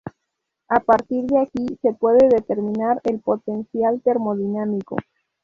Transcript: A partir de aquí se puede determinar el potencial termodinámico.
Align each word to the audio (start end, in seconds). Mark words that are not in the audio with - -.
A 0.67 0.79
partir 0.79 1.25
de 1.25 1.37
aquí 1.37 1.77
se 1.79 1.93
puede 1.93 2.27
determinar 2.27 2.99
el 3.03 3.19
potencial 3.19 4.01
termodinámico. 4.01 4.97